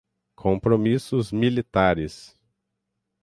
compromissos 0.33 1.31
militares 1.31 2.35